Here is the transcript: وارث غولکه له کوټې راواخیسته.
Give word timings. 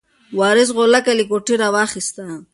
وارث 0.39 0.69
غولکه 0.77 1.11
له 1.17 1.23
کوټې 1.29 1.55
راواخیسته. 1.61 2.23